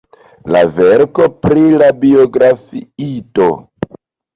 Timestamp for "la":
0.55-0.63, 1.83-1.93